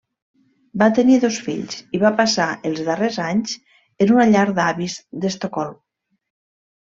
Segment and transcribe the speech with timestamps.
[0.81, 3.53] Va tenir dos fills i va passar els darrers anys
[4.07, 5.79] en una llar d'avis d'Estocolm.